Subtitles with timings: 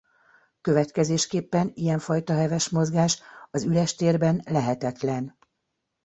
[0.61, 5.37] Következésképpen ilyen fajta heves mozgás az üres térben lehetetlen.